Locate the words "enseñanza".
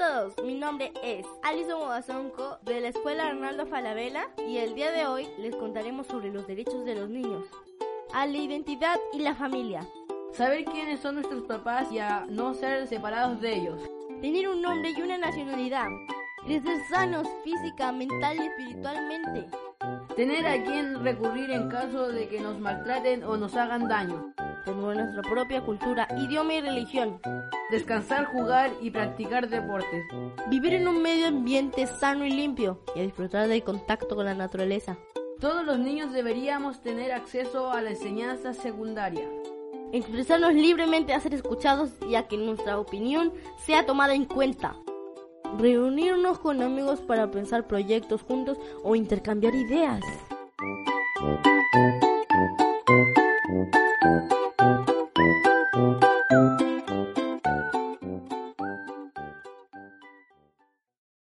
37.90-38.52